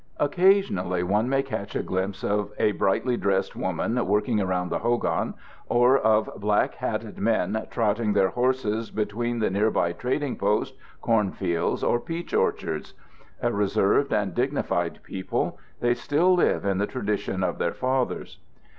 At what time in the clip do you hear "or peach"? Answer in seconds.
11.83-12.33